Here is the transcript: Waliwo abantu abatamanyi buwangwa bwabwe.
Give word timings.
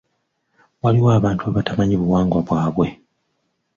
Waliwo 0.81 1.09
abantu 1.19 1.43
abatamanyi 1.49 1.95
buwangwa 2.01 2.39
bwabwe. 2.47 2.87